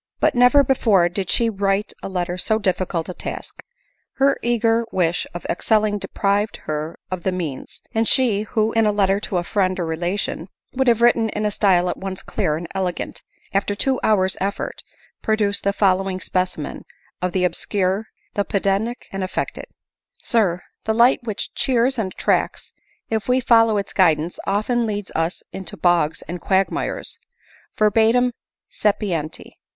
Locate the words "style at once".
11.51-12.23